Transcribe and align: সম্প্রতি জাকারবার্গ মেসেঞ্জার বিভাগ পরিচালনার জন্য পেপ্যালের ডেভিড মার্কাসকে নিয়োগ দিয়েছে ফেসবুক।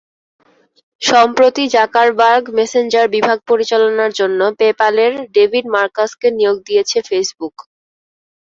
সম্প্রতি 1.01 1.63
জাকারবার্গ 1.75 2.43
মেসেঞ্জার 2.57 3.07
বিভাগ 3.15 3.37
পরিচালনার 3.49 4.11
জন্য 4.19 4.39
পেপ্যালের 4.59 5.13
ডেভিড 5.35 5.65
মার্কাসকে 5.75 6.27
নিয়োগ 6.37 6.57
দিয়েছে 6.67 6.97
ফেসবুক। 7.07 7.55